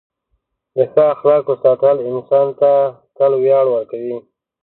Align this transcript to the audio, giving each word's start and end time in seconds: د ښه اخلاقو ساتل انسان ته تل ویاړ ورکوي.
د 0.75 0.77
ښه 0.91 1.03
اخلاقو 1.13 1.53
ساتل 1.63 1.95
انسان 2.11 2.47
ته 2.59 2.71
تل 3.17 3.31
ویاړ 3.41 3.65
ورکوي. 3.71 4.17